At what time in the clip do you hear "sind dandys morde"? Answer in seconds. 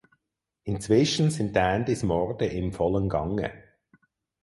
1.29-2.47